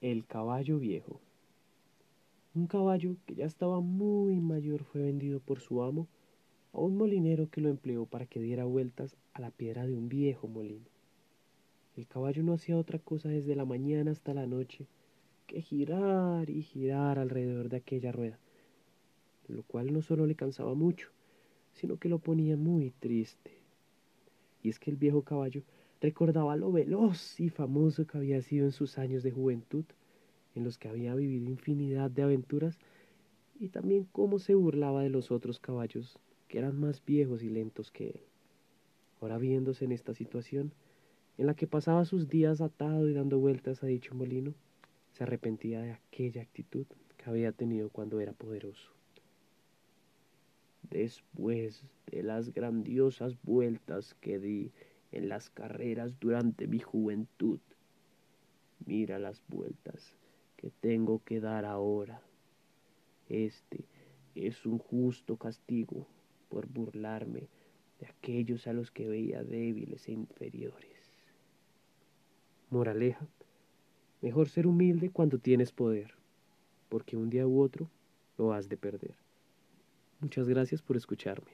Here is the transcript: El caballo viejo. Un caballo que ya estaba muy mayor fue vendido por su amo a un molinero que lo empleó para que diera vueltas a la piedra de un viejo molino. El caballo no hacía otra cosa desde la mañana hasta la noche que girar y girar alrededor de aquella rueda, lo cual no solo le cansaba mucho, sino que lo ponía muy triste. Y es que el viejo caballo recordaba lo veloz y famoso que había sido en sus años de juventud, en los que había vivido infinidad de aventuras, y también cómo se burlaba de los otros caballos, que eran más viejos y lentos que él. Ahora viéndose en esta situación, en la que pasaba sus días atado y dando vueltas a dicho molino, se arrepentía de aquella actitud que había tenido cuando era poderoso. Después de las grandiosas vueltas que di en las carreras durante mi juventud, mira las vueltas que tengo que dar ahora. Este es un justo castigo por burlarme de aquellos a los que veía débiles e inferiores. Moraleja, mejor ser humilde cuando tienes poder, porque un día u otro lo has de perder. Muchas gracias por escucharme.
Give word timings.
El 0.00 0.26
caballo 0.26 0.78
viejo. 0.78 1.20
Un 2.54 2.68
caballo 2.68 3.16
que 3.26 3.34
ya 3.34 3.46
estaba 3.46 3.80
muy 3.80 4.36
mayor 4.36 4.84
fue 4.84 5.02
vendido 5.02 5.40
por 5.40 5.58
su 5.58 5.82
amo 5.82 6.06
a 6.72 6.78
un 6.78 6.96
molinero 6.96 7.50
que 7.50 7.60
lo 7.60 7.68
empleó 7.68 8.06
para 8.06 8.24
que 8.24 8.40
diera 8.40 8.64
vueltas 8.64 9.16
a 9.32 9.40
la 9.40 9.50
piedra 9.50 9.88
de 9.88 9.96
un 9.96 10.08
viejo 10.08 10.46
molino. 10.46 10.86
El 11.96 12.06
caballo 12.06 12.44
no 12.44 12.52
hacía 12.52 12.76
otra 12.76 13.00
cosa 13.00 13.28
desde 13.28 13.56
la 13.56 13.64
mañana 13.64 14.12
hasta 14.12 14.34
la 14.34 14.46
noche 14.46 14.86
que 15.48 15.62
girar 15.62 16.48
y 16.48 16.62
girar 16.62 17.18
alrededor 17.18 17.68
de 17.68 17.78
aquella 17.78 18.12
rueda, 18.12 18.38
lo 19.48 19.64
cual 19.64 19.92
no 19.92 20.00
solo 20.00 20.26
le 20.26 20.36
cansaba 20.36 20.74
mucho, 20.74 21.08
sino 21.72 21.96
que 21.96 22.08
lo 22.08 22.20
ponía 22.20 22.56
muy 22.56 22.92
triste. 23.00 23.50
Y 24.62 24.68
es 24.68 24.78
que 24.78 24.92
el 24.92 24.96
viejo 24.96 25.22
caballo 25.22 25.64
recordaba 26.00 26.56
lo 26.56 26.70
veloz 26.72 27.40
y 27.40 27.48
famoso 27.50 28.06
que 28.06 28.18
había 28.18 28.40
sido 28.42 28.66
en 28.66 28.72
sus 28.72 28.98
años 28.98 29.22
de 29.22 29.30
juventud, 29.30 29.84
en 30.54 30.64
los 30.64 30.78
que 30.78 30.88
había 30.88 31.14
vivido 31.14 31.48
infinidad 31.48 32.10
de 32.10 32.22
aventuras, 32.22 32.78
y 33.58 33.68
también 33.68 34.06
cómo 34.12 34.38
se 34.38 34.54
burlaba 34.54 35.02
de 35.02 35.10
los 35.10 35.30
otros 35.30 35.58
caballos, 35.58 36.18
que 36.46 36.58
eran 36.58 36.78
más 36.78 37.04
viejos 37.04 37.42
y 37.42 37.48
lentos 37.48 37.90
que 37.90 38.10
él. 38.10 38.20
Ahora 39.20 39.38
viéndose 39.38 39.84
en 39.84 39.92
esta 39.92 40.14
situación, 40.14 40.72
en 41.36 41.46
la 41.46 41.54
que 41.54 41.66
pasaba 41.66 42.04
sus 42.04 42.28
días 42.28 42.60
atado 42.60 43.08
y 43.08 43.14
dando 43.14 43.38
vueltas 43.38 43.82
a 43.82 43.86
dicho 43.86 44.14
molino, 44.14 44.54
se 45.12 45.24
arrepentía 45.24 45.80
de 45.80 45.92
aquella 45.92 46.42
actitud 46.42 46.86
que 47.16 47.30
había 47.30 47.52
tenido 47.52 47.90
cuando 47.90 48.20
era 48.20 48.32
poderoso. 48.32 48.92
Después 50.90 51.82
de 52.10 52.22
las 52.22 52.52
grandiosas 52.52 53.36
vueltas 53.42 54.14
que 54.20 54.38
di 54.38 54.72
en 55.12 55.28
las 55.28 55.50
carreras 55.50 56.18
durante 56.20 56.66
mi 56.66 56.78
juventud, 56.78 57.60
mira 58.84 59.18
las 59.18 59.42
vueltas 59.48 60.16
que 60.56 60.70
tengo 60.80 61.22
que 61.24 61.40
dar 61.40 61.64
ahora. 61.64 62.22
Este 63.28 63.84
es 64.34 64.66
un 64.66 64.78
justo 64.78 65.36
castigo 65.36 66.06
por 66.48 66.66
burlarme 66.66 67.48
de 68.00 68.06
aquellos 68.06 68.66
a 68.66 68.72
los 68.72 68.90
que 68.90 69.08
veía 69.08 69.42
débiles 69.42 70.08
e 70.08 70.12
inferiores. 70.12 71.12
Moraleja, 72.70 73.26
mejor 74.20 74.48
ser 74.48 74.66
humilde 74.66 75.10
cuando 75.10 75.38
tienes 75.38 75.72
poder, 75.72 76.14
porque 76.88 77.16
un 77.16 77.30
día 77.30 77.46
u 77.46 77.60
otro 77.60 77.88
lo 78.36 78.52
has 78.52 78.68
de 78.68 78.76
perder. 78.76 79.14
Muchas 80.20 80.48
gracias 80.48 80.82
por 80.82 80.96
escucharme. 80.96 81.52